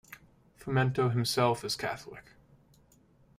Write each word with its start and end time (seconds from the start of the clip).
Fumento 0.57 1.09
himself 1.11 1.63
is 1.63 1.75
Catholic. 1.75 2.31